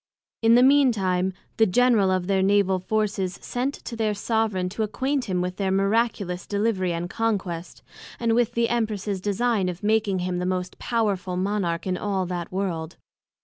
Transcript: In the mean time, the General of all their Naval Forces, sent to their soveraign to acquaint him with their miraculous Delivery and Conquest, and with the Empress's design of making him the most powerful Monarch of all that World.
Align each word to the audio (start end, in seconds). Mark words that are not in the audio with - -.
In 0.41 0.55
the 0.55 0.63
mean 0.63 0.91
time, 0.91 1.31
the 1.57 1.67
General 1.67 2.09
of 2.09 2.23
all 2.23 2.25
their 2.27 2.41
Naval 2.41 2.79
Forces, 2.79 3.37
sent 3.39 3.75
to 3.85 3.95
their 3.95 4.15
soveraign 4.15 4.67
to 4.69 4.81
acquaint 4.81 5.25
him 5.25 5.41
with 5.41 5.57
their 5.57 5.69
miraculous 5.69 6.47
Delivery 6.47 6.91
and 6.91 7.07
Conquest, 7.07 7.83
and 8.19 8.33
with 8.33 8.53
the 8.53 8.67
Empress's 8.69 9.21
design 9.21 9.69
of 9.69 9.83
making 9.83 10.17
him 10.25 10.39
the 10.39 10.45
most 10.47 10.79
powerful 10.79 11.37
Monarch 11.37 11.85
of 11.85 11.97
all 11.97 12.25
that 12.25 12.51
World. 12.51 12.97